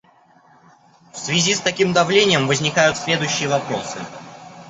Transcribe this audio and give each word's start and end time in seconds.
В 1.13 1.17
связи 1.19 1.53
с 1.53 1.59
таким 1.59 1.93
давлением 1.93 2.47
возникают 2.47 2.97
следующие 2.97 3.47
вопросы. 3.47 3.99